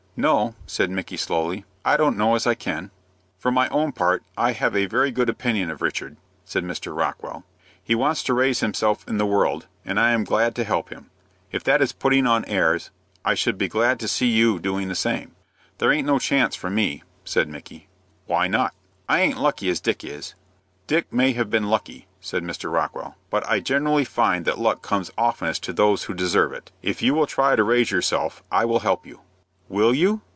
[0.17, 2.91] "No," said Micky, slowly, "I dunno as I can."
[3.39, 6.95] "For my own part I have a very good opinion of Richard," said Mr.
[6.95, 7.43] Rockwell.
[7.81, 11.09] "He wants to raise himself in the world, and I am glad to help him.
[11.51, 12.91] If that is putting on airs,
[13.25, 15.35] I should be glad to see you doing the same."
[15.79, 17.87] "There aint no chance for me," said Micky.
[18.27, 18.75] "Why not?"
[19.09, 20.35] "I aint lucky as Dick is."
[20.85, 22.71] "Dick may have been lucky," said Mr.
[22.71, 26.69] Rockwell, "but I generally find that luck comes oftenest to those who deserve it.
[26.83, 29.21] If you will try to raise yourself I will help you."
[29.71, 30.19] "Will you?"